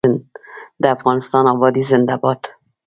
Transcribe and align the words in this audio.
د 0.81 0.83
افغانستان 0.95 1.45
ابادي 1.55 1.83
زنده 1.91 2.15
باد. 2.21 2.41